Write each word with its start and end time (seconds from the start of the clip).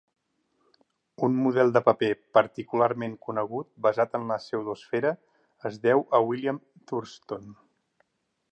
Un 1.27 1.35
model 1.41 1.73
de 1.75 1.81
paper 1.89 2.09
particularment 2.37 3.13
conegut 3.27 3.69
basat 3.89 4.17
en 4.21 4.25
la 4.31 4.39
pseudoesfera 4.47 5.11
es 5.71 5.77
deu 5.87 6.05
a 6.19 6.23
William 6.31 6.59
Thurston. 6.93 7.47